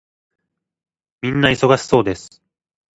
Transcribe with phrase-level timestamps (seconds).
[1.21, 2.41] 皆忙しそうです。